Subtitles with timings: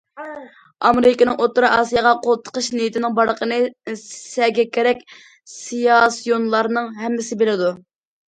[0.87, 3.59] ئامېرىكىنىڭ ئوتتۇرا ئاسىياغا قول تىقىش نىيىتىنىڭ بارلىقىنى
[4.03, 5.05] سەگەكرەك
[5.53, 7.71] سىياسىيونلارنىڭ ھەممىسى بىلىدۇ.